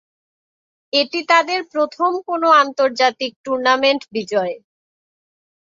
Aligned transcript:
এটি 0.93 1.19
তাদের 1.31 1.59
প্রথম 1.73 2.11
কোন 2.27 2.43
আন্তর্জাতিক 2.61 3.31
টুর্নামেন্ট 3.45 4.01
বিজয়। 4.15 4.55